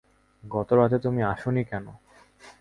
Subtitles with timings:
[0.43, 1.85] গত রাতে তুমি আস নি কেন?